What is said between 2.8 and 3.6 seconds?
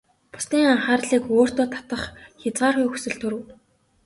хүсэл төрөв.